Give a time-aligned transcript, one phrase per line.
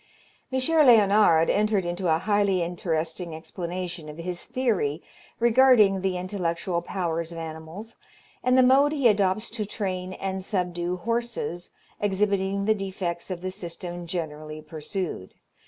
[0.51, 0.59] M.
[0.59, 4.99] Léonard entered into a highly interesting explanation of his theory
[5.39, 7.97] regarding the intellectual powers of animals,
[8.43, 11.69] and the mode he adopts to train and subdue horses,
[11.99, 15.35] exhibiting the defects of the system generally pursued.